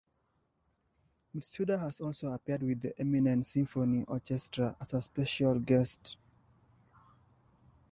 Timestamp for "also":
2.01-2.33